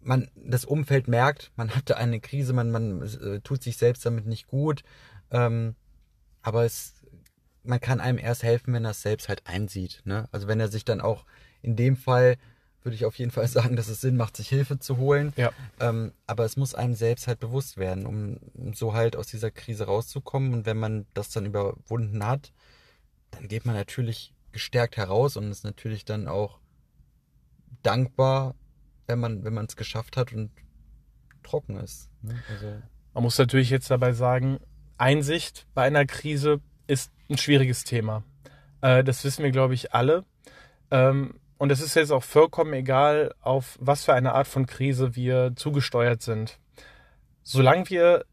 man 0.00 0.30
das 0.34 0.64
Umfeld 0.64 1.08
merkt, 1.08 1.52
man 1.56 1.76
hatte 1.76 1.98
eine 1.98 2.20
Krise, 2.20 2.54
man, 2.54 2.70
man 2.70 3.02
äh, 3.02 3.40
tut 3.40 3.62
sich 3.62 3.76
selbst 3.76 4.06
damit 4.06 4.24
nicht 4.24 4.46
gut, 4.46 4.82
ähm, 5.30 5.74
aber 6.40 6.64
es, 6.64 6.94
man 7.64 7.80
kann 7.80 8.00
einem 8.00 8.16
erst 8.16 8.42
helfen, 8.42 8.72
wenn 8.72 8.86
er 8.86 8.92
es 8.92 9.02
selbst 9.02 9.28
halt 9.28 9.42
einsieht. 9.44 10.00
Ne? 10.06 10.26
Also 10.32 10.48
wenn 10.48 10.58
er 10.58 10.68
sich 10.68 10.86
dann 10.86 11.02
auch 11.02 11.26
in 11.60 11.76
dem 11.76 11.98
Fall 11.98 12.38
würde 12.82 12.94
ich 12.94 13.04
auf 13.04 13.18
jeden 13.18 13.30
Fall 13.30 13.46
sagen, 13.46 13.76
dass 13.76 13.88
es 13.88 14.00
Sinn 14.00 14.16
macht, 14.16 14.38
sich 14.38 14.48
Hilfe 14.48 14.78
zu 14.78 14.96
holen. 14.96 15.34
Ja. 15.36 15.52
Ähm, 15.80 16.12
aber 16.26 16.46
es 16.46 16.56
muss 16.56 16.74
einem 16.74 16.94
selbst 16.94 17.26
halt 17.26 17.40
bewusst 17.40 17.76
werden, 17.76 18.06
um, 18.06 18.38
um 18.54 18.72
so 18.72 18.94
halt 18.94 19.16
aus 19.16 19.26
dieser 19.26 19.50
Krise 19.50 19.84
rauszukommen. 19.84 20.54
Und 20.54 20.64
wenn 20.64 20.78
man 20.78 21.04
das 21.12 21.28
dann 21.28 21.44
überwunden 21.44 22.24
hat, 22.24 22.52
dann 23.30 23.48
geht 23.48 23.64
man 23.66 23.74
natürlich 23.74 24.34
gestärkt 24.52 24.96
heraus 24.96 25.36
und 25.36 25.50
ist 25.50 25.64
natürlich 25.64 26.04
dann 26.04 26.28
auch 26.28 26.58
dankbar, 27.82 28.54
wenn 29.06 29.20
man 29.20 29.44
wenn 29.44 29.56
es 29.64 29.76
geschafft 29.76 30.16
hat 30.16 30.32
und 30.32 30.50
trocken 31.42 31.76
ist. 31.76 32.10
Ne? 32.22 32.42
Also 32.50 32.66
Man 33.14 33.22
muss 33.22 33.38
natürlich 33.38 33.70
jetzt 33.70 33.90
dabei 33.90 34.12
sagen, 34.12 34.58
Einsicht 34.98 35.66
bei 35.74 35.82
einer 35.82 36.04
Krise 36.04 36.60
ist 36.86 37.12
ein 37.28 37.38
schwieriges 37.38 37.84
Thema. 37.84 38.22
Äh, 38.80 39.04
das 39.04 39.24
wissen 39.24 39.42
wir, 39.42 39.50
glaube 39.50 39.74
ich, 39.74 39.94
alle. 39.94 40.24
Ähm, 40.90 41.40
und 41.58 41.70
es 41.70 41.80
ist 41.80 41.94
jetzt 41.94 42.10
auch 42.10 42.24
vollkommen 42.24 42.72
egal, 42.72 43.34
auf 43.40 43.76
was 43.80 44.04
für 44.04 44.14
eine 44.14 44.34
Art 44.34 44.48
von 44.48 44.66
Krise 44.66 45.14
wir 45.14 45.52
zugesteuert 45.56 46.22
sind. 46.22 46.58
Solange 47.42 47.88
wir 47.90 48.24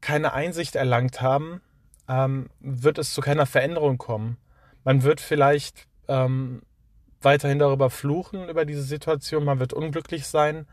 keine 0.00 0.32
Einsicht 0.32 0.76
erlangt 0.76 1.20
haben, 1.20 1.60
ähm, 2.08 2.48
wird 2.60 2.98
es 2.98 3.12
zu 3.12 3.20
keiner 3.20 3.46
Veränderung 3.46 3.98
kommen. 3.98 4.36
Man 4.86 5.02
wird 5.02 5.20
vielleicht 5.20 5.88
ähm, 6.06 6.62
weiterhin 7.20 7.58
darüber 7.58 7.90
fluchen, 7.90 8.48
über 8.48 8.64
diese 8.64 8.84
Situation, 8.84 9.42
man 9.42 9.58
wird 9.58 9.72
unglücklich 9.72 10.28
sein, 10.28 10.68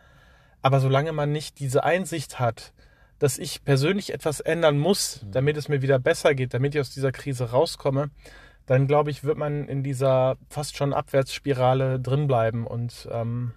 aber 0.62 0.80
solange 0.80 1.12
man 1.14 1.32
nicht 1.32 1.60
diese 1.60 1.84
Einsicht 1.84 2.40
hat, 2.40 2.74
dass 3.18 3.40
ich 3.40 3.64
persönlich 3.64 4.14
etwas 4.14 4.40
ändern 4.40 4.78
muss, 4.78 5.26
damit 5.32 5.58
es 5.58 5.68
mir 5.68 5.82
wieder 5.82 5.98
besser 5.98 6.36
geht, 6.36 6.54
damit 6.54 6.76
ich 6.76 6.82
aus 6.82 6.92
dieser 6.92 7.12
Krise 7.12 7.50
rauskomme, 7.50 8.12
dann 8.68 8.86
glaube 8.86 9.10
ich, 9.10 9.24
wird 9.24 9.40
man 9.40 9.68
in 9.68 9.82
dieser 9.82 10.38
fast 10.48 10.78
schon 10.78 10.94
Abwärtsspirale 10.94 12.00
drinbleiben 12.00 12.68
und 12.68 13.10
ähm, 13.12 13.54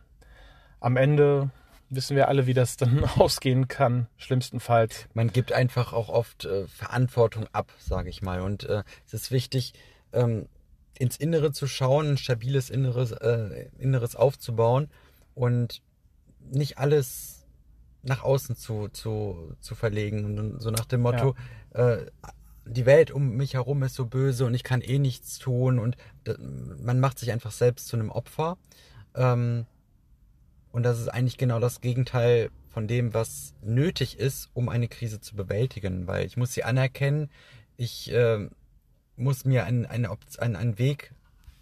am 0.81 0.97
Ende 0.97 1.51
wissen 1.91 2.17
wir 2.17 2.29
alle, 2.29 2.47
wie 2.47 2.55
das 2.55 2.79
dann 2.79 3.05
ausgehen 3.19 3.69
kann, 3.69 4.07
schlimmstenfalls. 4.17 5.07
man 5.13 5.31
gibt 5.31 5.53
einfach 5.53 5.93
auch 5.93 6.09
oft 6.09 6.47
äh, 6.47 6.67
Verantwortung 6.67 7.47
ab, 7.53 7.75
sage 7.79 8.09
ich 8.09 8.23
mal. 8.23 8.41
Und 8.41 8.65
äh, 8.65 8.85
es 9.05 9.13
ist 9.13 9.31
wichtig, 9.31 9.75
ähm, 10.17 10.47
ins 10.99 11.17
Innere 11.17 11.53
zu 11.53 11.67
schauen, 11.67 12.11
ein 12.13 12.17
stabiles 12.19 12.71
Inneres, 12.71 13.13
äh, 13.13 13.69
Inneres 13.79 14.17
aufzubauen 14.17 14.89
und 15.35 15.83
nicht 16.51 16.79
alles 16.79 17.45
nach 18.03 18.23
außen 18.23 18.57
zu, 18.57 18.89
zu, 18.89 19.55
zu 19.61 19.75
verlegen. 19.75 20.25
Und 20.25 20.61
so 20.61 20.71
nach 20.71 20.87
dem 20.87 21.03
Motto, 21.03 21.35
äh, 21.75 22.07
die 22.65 22.87
Welt 22.87 23.11
um 23.11 23.37
mich 23.37 23.55
herum 23.55 23.83
ist 23.83 23.95
so 23.95 24.07
böse 24.07 24.45
und 24.47 24.55
ich 24.55 24.65
kann 24.65 24.81
eh 24.81 24.99
nichts 24.99 25.39
tun 25.39 25.79
und 25.79 25.97
da- 26.25 26.37
man 26.39 26.99
macht 26.99 27.19
sich 27.19 27.31
einfach 27.31 27.53
selbst 27.53 27.89
zu 27.89 27.97
einem 27.97 28.11
Opfer. 28.11 28.57
Ähm, 29.15 29.67
und 30.73 30.83
das 30.83 30.99
ist 31.01 31.09
eigentlich 31.09 31.37
genau 31.39 31.59
das 31.61 31.81
Gegenteil 31.81 32.51
von 32.71 32.87
dem, 32.89 33.15
was 33.15 33.55
nötig 33.63 34.19
ist, 34.19 34.51
um 34.55 34.69
eine 34.69 34.89
Krise 34.89 35.21
zu 35.21 35.35
bewältigen. 35.37 36.07
Weil 36.07 36.27
ich 36.27 36.37
muss 36.37 36.53
sie 36.53 36.65
anerkennen, 36.65 37.31
ich 37.77 38.13
äh, 38.13 38.49
muss 39.17 39.45
mir 39.45 39.65
einen, 39.65 39.87
eine 39.87 40.11
Opt- 40.11 40.39
einen, 40.39 40.57
einen 40.57 40.79
Weg 40.79 41.13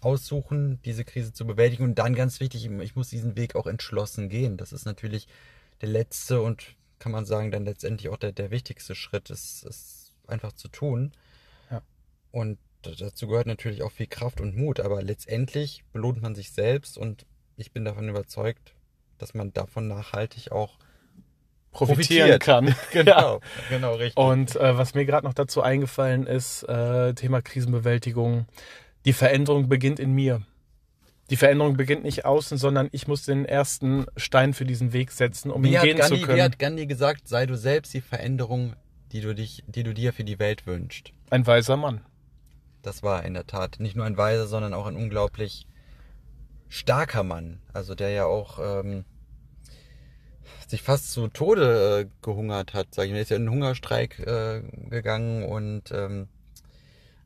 aussuchen, 0.01 0.79
diese 0.85 1.03
Krise 1.03 1.33
zu 1.33 1.47
bewältigen. 1.47 1.83
Und 1.83 1.95
dann 1.95 2.15
ganz 2.15 2.39
wichtig, 2.39 2.65
ich 2.65 2.95
muss 2.95 3.09
diesen 3.09 3.35
Weg 3.35 3.55
auch 3.55 3.67
entschlossen 3.67 4.29
gehen. 4.29 4.57
Das 4.57 4.73
ist 4.73 4.85
natürlich 4.85 5.27
der 5.81 5.89
letzte 5.89 6.41
und 6.41 6.75
kann 6.99 7.11
man 7.11 7.25
sagen, 7.25 7.51
dann 7.51 7.65
letztendlich 7.65 8.09
auch 8.09 8.17
der, 8.17 8.31
der 8.31 8.51
wichtigste 8.51 8.95
Schritt, 8.95 9.29
ist, 9.29 9.63
ist 9.65 10.11
einfach 10.27 10.53
zu 10.53 10.67
tun. 10.67 11.11
Ja. 11.69 11.81
Und 12.31 12.57
dazu 12.81 13.27
gehört 13.27 13.47
natürlich 13.47 13.83
auch 13.83 13.91
viel 13.91 14.07
Kraft 14.07 14.39
und 14.41 14.55
Mut, 14.55 14.79
aber 14.79 15.01
letztendlich 15.01 15.83
belohnt 15.91 16.21
man 16.21 16.35
sich 16.35 16.51
selbst 16.51 16.97
und 16.97 17.25
ich 17.57 17.71
bin 17.71 17.83
davon 17.83 18.07
überzeugt, 18.07 18.73
dass 19.17 19.33
man 19.33 19.53
davon 19.53 19.87
nachhaltig 19.87 20.51
auch 20.51 20.77
Profitieren 21.75 22.39
kann. 22.39 22.75
genau, 22.91 23.41
genau 23.69 23.95
richtig. 23.95 24.17
Und 24.17 24.55
äh, 24.55 24.77
was 24.77 24.93
mir 24.93 25.05
gerade 25.05 25.25
noch 25.25 25.33
dazu 25.33 25.61
eingefallen 25.61 26.27
ist, 26.27 26.63
äh, 26.63 27.13
Thema 27.13 27.41
Krisenbewältigung, 27.41 28.47
die 29.05 29.13
Veränderung 29.13 29.69
beginnt 29.69 29.99
in 29.99 30.13
mir. 30.13 30.41
Die 31.29 31.37
Veränderung 31.37 31.75
beginnt 31.75 32.03
nicht 32.03 32.25
außen, 32.25 32.57
sondern 32.57 32.87
ich 32.91 33.07
muss 33.07 33.23
den 33.23 33.45
ersten 33.45 34.05
Stein 34.15 34.53
für 34.53 34.65
diesen 34.65 34.93
Weg 34.93 35.11
setzen, 35.11 35.49
um 35.49 35.63
wie 35.63 35.73
ihn 35.73 35.81
gehen 35.81 35.97
Gandhi, 35.97 36.15
zu 36.15 36.21
wie 36.21 36.25
können. 36.25 36.41
hat 36.41 36.59
Gandhi 36.59 36.85
gesagt, 36.85 37.27
sei 37.27 37.45
du 37.45 37.57
selbst 37.57 37.93
die 37.93 38.01
Veränderung, 38.01 38.75
die 39.11 39.21
du 39.21 39.33
dich, 39.33 39.63
die 39.67 39.83
du 39.83 39.93
dir 39.93 40.13
für 40.13 40.23
die 40.23 40.37
Welt 40.37 40.67
wünschst. 40.67 41.11
Ein 41.31 41.47
weiser 41.47 41.77
Mann. 41.77 42.01
Das 42.83 43.01
war 43.01 43.25
in 43.25 43.33
der 43.33 43.47
Tat 43.47 43.79
nicht 43.79 43.95
nur 43.95 44.05
ein 44.05 44.17
weiser, 44.17 44.45
sondern 44.45 44.75
auch 44.75 44.85
ein 44.85 44.95
unglaublich 44.95 45.65
starker 46.69 47.23
Mann. 47.23 47.59
Also 47.73 47.95
der 47.95 48.09
ja 48.09 48.25
auch 48.25 48.59
ähm, 48.59 49.05
sich 50.67 50.81
fast 50.81 51.11
zu 51.11 51.27
Tode 51.27 52.01
äh, 52.01 52.09
gehungert 52.21 52.73
hat, 52.73 52.87
sag 52.91 53.05
ich 53.05 53.11
mal. 53.11 53.17
Er 53.17 53.21
ist 53.23 53.29
ja 53.29 53.37
in 53.37 53.43
einen 53.43 53.51
Hungerstreik 53.51 54.19
äh, 54.19 54.61
gegangen 54.89 55.43
und 55.43 55.91
ähm, 55.91 56.27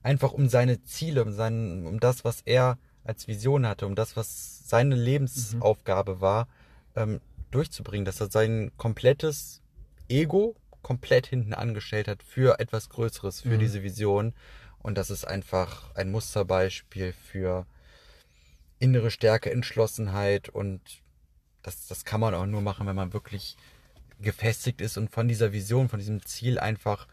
einfach 0.03 0.31
um 0.31 0.49
seine 0.49 0.83
Ziele, 0.83 1.23
um, 1.23 1.31
seinen, 1.31 1.85
um 1.85 1.99
das, 1.99 2.23
was 2.23 2.41
er 2.45 2.77
als 3.03 3.27
Vision 3.27 3.67
hatte, 3.67 3.85
um 3.85 3.95
das, 3.95 4.15
was 4.15 4.67
seine 4.67 4.95
Lebensaufgabe 4.95 6.21
war, 6.21 6.47
ähm, 6.95 7.21
durchzubringen, 7.51 8.05
dass 8.05 8.21
er 8.21 8.29
sein 8.29 8.71
komplettes 8.77 9.61
Ego 10.07 10.55
komplett 10.81 11.27
hinten 11.27 11.53
angestellt 11.53 12.07
hat 12.07 12.23
für 12.23 12.59
etwas 12.59 12.89
Größeres, 12.89 13.41
für 13.41 13.49
Mhm. 13.55 13.59
diese 13.59 13.83
Vision. 13.83 14.33
Und 14.81 14.97
das 14.97 15.09
ist 15.09 15.25
einfach 15.25 15.93
ein 15.95 16.11
Musterbeispiel 16.11 17.13
für 17.13 17.65
innere 18.79 19.11
Stärke, 19.11 19.51
Entschlossenheit 19.51 20.47
und 20.49 20.81
das, 21.63 21.87
das 21.87 22.05
kann 22.05 22.21
man 22.21 22.33
auch 22.33 22.45
nur 22.45 22.61
machen, 22.61 22.87
wenn 22.87 22.95
man 22.95 23.13
wirklich 23.13 23.57
gefestigt 24.21 24.81
ist 24.81 24.97
und 24.97 25.11
von 25.11 25.27
dieser 25.27 25.53
Vision, 25.53 25.89
von 25.89 25.99
diesem 25.99 26.25
Ziel 26.25 26.59
einfach 26.59 27.07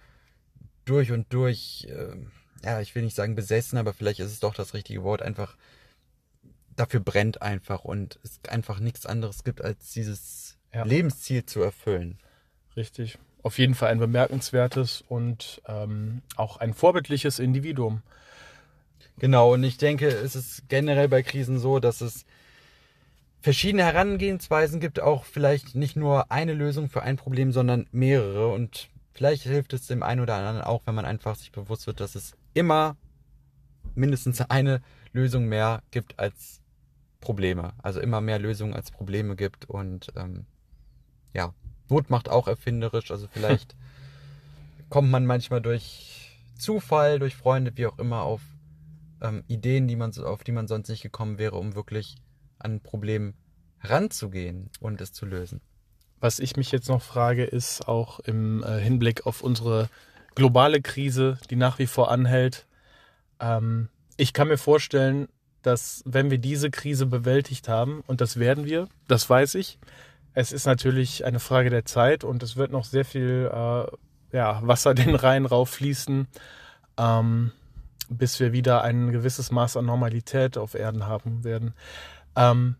durch 0.85 1.12
und 1.12 1.33
durch, 1.33 1.87
äh, 1.91 2.17
ja, 2.65 2.81
ich 2.81 2.95
will 2.95 3.03
nicht 3.03 3.17
sagen 3.17 3.35
besessen, 3.35 3.79
aber 3.79 3.93
vielleicht 3.93 4.21
ist 4.21 4.33
es 4.33 4.41
doch 4.41 4.55
das 4.55 4.75
richtige 4.75 5.03
Wort, 5.03 5.23
einfach 5.23 5.57
dafür 6.75 7.00
brennt 7.00 7.43
einfach 7.43 7.85
und 7.85 8.19
es 8.23 8.41
einfach 8.49 8.81
nichts 8.81 9.07
anderes 9.07 9.45
gibt, 9.45 9.62
als 9.62 9.93
dieses 9.93 10.59
Ja. 10.75 10.85
Lebensziel 10.85 11.47
zu 11.47 11.62
erfüllen. 11.62 12.19
Richtig. 12.76 13.19
Auf 13.43 13.59
jeden 13.59 13.75
Fall 13.75 13.91
ein 13.91 13.99
bemerkenswertes 13.99 15.05
und 15.09 15.62
ähm, 15.67 16.23
auch 16.37 16.59
ein 16.59 16.75
vorbildliches 16.75 17.38
Individuum. 17.38 18.03
Genau, 19.19 19.55
und 19.55 19.65
ich 19.65 19.79
denke, 19.79 20.09
es 20.09 20.37
ist 20.37 20.69
generell 20.69 21.09
bei 21.09 21.23
Krisen 21.23 21.59
so, 21.59 21.79
dass 21.79 22.00
es 22.00 22.26
verschiedene 23.47 23.85
Herangehensweisen 23.85 24.81
gibt, 24.81 24.99
auch 24.99 25.23
vielleicht 25.23 25.76
nicht 25.76 25.95
nur 25.95 26.33
eine 26.33 26.53
Lösung 26.53 26.88
für 26.88 27.05
ein 27.05 27.17
Problem, 27.17 27.53
sondern 27.53 27.87
mehrere. 27.93 28.49
Und 28.49 28.88
vielleicht 29.12 29.45
hilft 29.45 29.73
es 29.73 29.87
dem 29.87 30.03
einen 30.03 30.21
oder 30.21 30.35
anderen 30.35 30.62
auch, 30.62 30.83
wenn 30.85 30.97
man 30.97 31.05
einfach 31.05 31.37
sich 31.37 31.53
bewusst 31.53 31.87
wird, 31.87 32.00
dass 32.00 32.17
es 32.17 32.35
immer 32.55 32.97
mindestens 33.95 34.41
eine 34.41 34.83
Lösung 35.12 35.47
mehr 35.47 35.85
gibt 35.93 36.19
als 36.19 36.61
Probleme. 37.21 37.73
Also 37.81 38.00
immer 38.00 38.21
mehr 38.21 38.41
Lösungen 38.41 38.75
als 38.75 38.91
Probleme 38.91 39.37
gibt. 39.37 39.67
Und 39.67 40.12
ähm, 40.17 40.47
ja, 41.33 41.55
Not 41.88 42.11
macht 42.11 42.29
auch 42.29 42.49
erfinderisch. 42.49 43.12
Also 43.12 43.29
vielleicht 43.31 43.76
kommt 44.88 45.09
man 45.09 45.25
manchmal 45.25 45.61
durch 45.61 46.37
Zufall, 46.59 47.21
durch 47.21 47.37
Freunde, 47.37 47.76
wie 47.76 47.87
auch 47.87 48.00
immer, 48.00 48.23
auf 48.23 48.41
ähm, 49.23 49.45
Ideen, 49.47 49.87
die 49.87 49.95
man, 49.95 50.12
auf 50.19 50.43
die 50.43 50.50
man 50.50 50.67
sonst 50.67 50.88
nicht 50.88 51.03
gekommen 51.03 51.38
wäre, 51.38 51.55
um 51.55 51.76
wirklich 51.76 52.17
an 52.59 52.75
ein 52.75 52.81
Problem 52.81 53.35
heranzugehen 53.79 54.71
und 54.81 55.01
es 55.01 55.13
zu 55.13 55.27
lösen. 55.27 55.61
Was 56.19 56.39
ich 56.39 56.57
mich 56.57 56.73
jetzt 56.73 56.89
noch 56.89 57.03
frage, 57.03 57.45
ist 57.45 57.89
auch 57.89 58.21
im 58.21 58.63
äh, 58.63 58.81
Hinblick 58.81 59.27
auf 59.27 59.43
unsere 59.43 59.89
globale 60.35 60.81
Krise, 60.81 61.39
die 61.51 61.57
nach 61.57 61.79
wie 61.79 61.87
vor 61.87 62.11
anhält. 62.11 62.67
Ähm, 63.41 63.89
ich 64.17 64.33
kann 64.33 64.49
mir 64.49 64.59
vorstellen, 64.59 65.29
dass 65.63 66.03
wenn 66.07 66.31
wir 66.31 66.39
diese 66.39 66.71
Krise 66.71 67.07
bewältigt 67.07 67.69
haben, 67.69 68.03
und 68.07 68.21
das 68.21 68.39
werden 68.39 68.65
wir, 68.65 68.89
das 69.09 69.29
weiß 69.29 69.57
ich, 69.57 69.79
es 70.33 70.53
ist 70.53 70.67
natürlich 70.67 71.25
eine 71.25 71.41
Frage 71.41 71.71
der 71.71 71.85
Zeit 71.85 72.23
und 72.23 72.43
es 72.43 72.57
wird 72.57 72.71
noch 72.71 72.85
sehr 72.85 73.05
viel 73.05 73.51
äh, 73.53 74.37
ja, 74.37 74.61
Wasser 74.63 74.95
den 74.95 75.15
Rhein 75.15 75.47
rauffließen, 75.47 76.29
ähm, 76.99 77.53
bis 78.09 78.39
wir 78.39 78.53
wieder 78.53 78.83
ein 78.83 79.13
gewisses 79.13 79.51
Maß 79.51 79.77
an 79.77 79.87
Normalität 79.87 80.57
auf 80.57 80.75
Erden 80.75 81.07
haben 81.07 81.43
werden. 81.43 81.75
Ähm, 82.37 82.76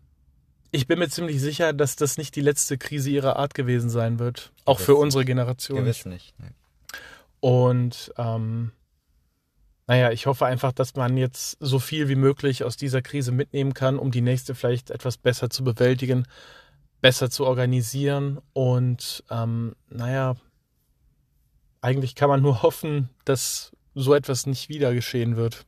ich 0.71 0.87
bin 0.87 0.99
mir 0.99 1.09
ziemlich 1.09 1.41
sicher, 1.41 1.73
dass 1.73 1.95
das 1.95 2.17
nicht 2.17 2.35
die 2.35 2.41
letzte 2.41 2.77
Krise 2.77 3.09
ihrer 3.09 3.37
Art 3.37 3.53
gewesen 3.53 3.89
sein 3.89 4.19
wird. 4.19 4.51
Auch 4.65 4.79
für 4.79 4.95
unsere 4.95 5.25
Generation. 5.25 5.79
Gewiss 5.79 6.05
nicht. 6.05 6.37
Ne? 6.39 6.51
Und 7.39 8.13
ähm, 8.17 8.71
naja, 9.87 10.11
ich 10.11 10.25
hoffe 10.25 10.45
einfach, 10.45 10.73
dass 10.73 10.95
man 10.95 11.15
jetzt 11.15 11.57
so 11.59 11.79
viel 11.79 12.09
wie 12.09 12.15
möglich 12.15 12.63
aus 12.63 12.75
dieser 12.75 13.01
Krise 13.01 13.31
mitnehmen 13.31 13.73
kann, 13.73 13.97
um 13.97 14.11
die 14.11 14.21
nächste 14.21 14.53
vielleicht 14.53 14.91
etwas 14.91 15.17
besser 15.17 15.49
zu 15.49 15.63
bewältigen, 15.63 16.27
besser 16.99 17.29
zu 17.29 17.45
organisieren. 17.45 18.39
Und 18.51 19.23
ähm, 19.29 19.75
naja, 19.89 20.35
eigentlich 21.79 22.15
kann 22.15 22.29
man 22.29 22.41
nur 22.41 22.61
hoffen, 22.63 23.09
dass 23.23 23.71
so 23.95 24.13
etwas 24.13 24.45
nicht 24.45 24.67
wieder 24.67 24.93
geschehen 24.93 25.37
wird. 25.37 25.65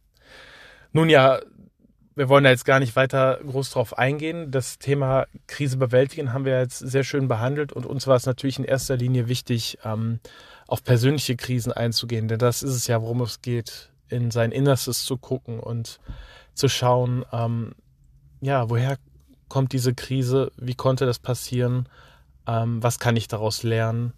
Nun 0.91 1.09
ja, 1.09 1.39
wir 2.19 2.27
wollen 2.27 2.43
da 2.43 2.49
jetzt 2.49 2.65
gar 2.65 2.81
nicht 2.81 2.97
weiter 2.97 3.39
groß 3.47 3.69
drauf 3.69 3.97
eingehen. 3.97 4.51
Das 4.51 4.77
Thema 4.77 5.25
Krise 5.47 5.77
bewältigen 5.77 6.33
haben 6.33 6.43
wir 6.43 6.59
jetzt 6.59 6.79
sehr 6.79 7.05
schön 7.05 7.29
behandelt 7.29 7.71
und 7.71 7.85
uns 7.85 8.07
war 8.07 8.17
es 8.17 8.25
natürlich 8.25 8.59
in 8.59 8.65
erster 8.65 8.97
Linie 8.97 9.29
wichtig, 9.29 9.77
ähm, 9.85 10.19
auf 10.67 10.83
persönliche 10.83 11.37
Krisen 11.37 11.71
einzugehen, 11.71 12.27
denn 12.27 12.37
das 12.37 12.61
ist 12.61 12.75
es 12.75 12.87
ja, 12.87 13.01
worum 13.01 13.21
es 13.21 13.41
geht, 13.41 13.89
in 14.09 14.31
sein 14.31 14.51
Innerstes 14.51 15.05
zu 15.05 15.15
gucken 15.15 15.61
und 15.61 16.01
zu 16.55 16.67
schauen, 16.67 17.23
ähm, 17.31 17.71
ja, 18.41 18.69
woher 18.69 18.97
kommt 19.47 19.71
diese 19.71 19.93
Krise, 19.93 20.51
wie 20.57 20.75
konnte 20.75 21.05
das 21.05 21.19
passieren, 21.19 21.87
ähm, 22.45 22.83
was 22.83 22.99
kann 22.99 23.15
ich 23.15 23.29
daraus 23.29 23.63
lernen 23.63 24.11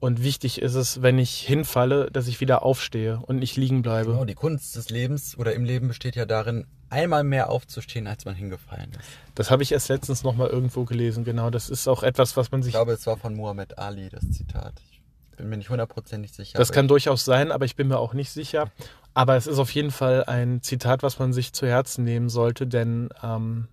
und 0.00 0.22
wichtig 0.22 0.62
ist 0.62 0.74
es, 0.74 1.02
wenn 1.02 1.18
ich 1.18 1.40
hinfalle, 1.40 2.10
dass 2.10 2.26
ich 2.26 2.40
wieder 2.40 2.62
aufstehe 2.62 3.20
und 3.26 3.38
nicht 3.38 3.56
liegen 3.56 3.82
bleibe. 3.82 4.12
Genau, 4.12 4.24
die 4.24 4.34
Kunst 4.34 4.74
des 4.74 4.88
Lebens 4.88 5.36
oder 5.38 5.54
im 5.54 5.64
Leben 5.64 5.88
besteht 5.88 6.16
ja 6.16 6.24
darin, 6.24 6.66
einmal 6.88 7.22
mehr 7.22 7.50
aufzustehen, 7.50 8.06
als 8.06 8.24
man 8.24 8.34
hingefallen 8.34 8.90
ist. 8.98 9.08
Das 9.34 9.50
habe 9.50 9.62
ich 9.62 9.72
erst 9.72 9.88
letztens 9.88 10.24
nochmal 10.24 10.48
irgendwo 10.48 10.84
gelesen, 10.84 11.24
genau. 11.24 11.50
Das 11.50 11.68
ist 11.68 11.86
auch 11.86 12.02
etwas, 12.02 12.36
was 12.36 12.50
man 12.50 12.62
sich. 12.62 12.70
Ich 12.70 12.76
glaube, 12.76 12.92
es 12.92 13.06
war 13.06 13.18
von 13.18 13.34
Muhammad 13.34 13.78
Ali, 13.78 14.08
das 14.08 14.28
Zitat. 14.30 14.80
Ich 14.90 15.02
bin 15.36 15.50
mir 15.50 15.58
nicht 15.58 15.70
hundertprozentig 15.70 16.32
sicher. 16.32 16.58
Das 16.58 16.72
kann 16.72 16.88
durchaus 16.88 17.24
sein, 17.24 17.52
aber 17.52 17.66
ich 17.66 17.76
bin 17.76 17.88
mir 17.88 17.98
auch 17.98 18.14
nicht 18.14 18.30
sicher. 18.30 18.70
Aber 19.12 19.36
es 19.36 19.46
ist 19.46 19.58
auf 19.58 19.70
jeden 19.72 19.90
Fall 19.90 20.24
ein 20.24 20.62
Zitat, 20.62 21.02
was 21.02 21.18
man 21.18 21.32
sich 21.32 21.52
zu 21.52 21.66
Herzen 21.66 22.04
nehmen 22.04 22.28
sollte, 22.28 22.66
denn 22.66 23.10
ähm, 23.22 23.68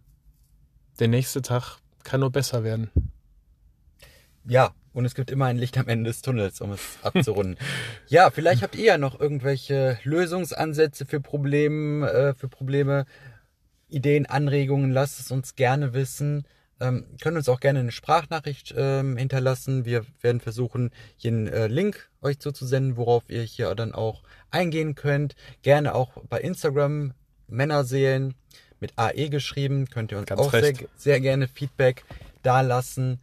der 1.00 1.08
nächste 1.08 1.42
Tag 1.42 1.78
kann 2.04 2.20
nur 2.20 2.32
besser 2.32 2.64
werden. 2.64 2.90
Ja, 4.46 4.72
und 4.98 5.06
es 5.06 5.13
gibt 5.13 5.30
immer 5.30 5.46
ein 5.46 5.58
Licht 5.58 5.77
am 5.77 5.88
Ende 5.88 6.10
des 6.10 6.24
Tunnels, 6.24 6.60
um 6.60 6.72
es 6.72 6.98
abzurunden. 7.04 7.56
ja, 8.08 8.32
vielleicht 8.32 8.63
habt 8.63 8.75
ihr 8.75 8.86
ja 8.86 8.98
noch 8.98 9.20
irgendwelche 9.20 10.00
Lösungsansätze 10.04 11.06
für 11.06 11.22
Probleme, 11.22 12.10
äh, 12.10 12.34
für 12.34 12.48
Probleme, 12.48 13.06
Ideen, 13.89 14.25
Anregungen. 14.25 14.89
Lasst 14.89 15.20
es 15.20 15.30
uns 15.30 15.56
gerne 15.56 15.94
wissen. 15.94 16.48
Ähm, 16.80 17.06
können 17.22 17.38
uns 17.38 17.48
auch 17.48 17.60
gerne 17.60 17.80
eine 17.80 17.92
Sprachnachricht 17.92 18.74
ähm, 18.75 19.18
hinterlassen. 19.18 19.86
Wir 19.86 20.04
werden 20.22 20.42
versuchen, 20.42 20.89
hier 21.16 21.32
einen 21.32 21.48
äh, 21.48 21.68
Link 21.68 22.10
euch 22.24 22.39
zuzusenden, 22.39 22.98
worauf 22.98 23.30
ihr 23.30 23.44
hier 23.44 23.74
dann 23.75 23.94
auch 23.94 24.24
eingehen 24.50 24.96
könnt. 24.96 25.36
Gerne 25.62 25.94
auch 25.94 26.13
bei 26.27 26.42
Instagram 26.42 27.13
Männerseelen 27.48 28.34
mit 28.80 28.94
AE 28.98 29.30
geschrieben. 29.30 29.88
Könnt 29.92 30.12
ihr 30.12 30.18
uns 30.18 30.25
Ganz 30.25 30.42
auch 30.42 30.51
sehr, 30.51 30.74
sehr 30.96 31.20
gerne 31.20 31.48
Feedback 31.48 32.04
da 32.42 32.62
lassen. 32.62 33.20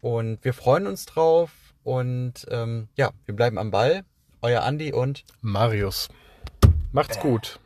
Und 0.00 0.44
wir 0.44 0.54
freuen 0.54 0.86
uns 0.86 1.06
drauf. 1.06 1.50
Und 1.84 2.46
ähm, 2.50 2.88
ja, 2.96 3.10
wir 3.26 3.34
bleiben 3.34 3.58
am 3.58 3.70
Ball. 3.70 4.04
Euer 4.42 4.62
Andi 4.62 4.92
und 4.92 5.24
Marius. 5.40 6.08
Macht's 6.92 7.18
gut. 7.18 7.58